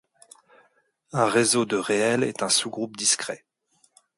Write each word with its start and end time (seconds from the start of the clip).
Un 1.11 1.27
réseau 1.29 1.65
de 1.65 1.77
ℝ 1.79 2.23
est 2.23 2.41
un 2.41 2.49
sous-groupe 2.49 2.97
discret. 2.97 3.45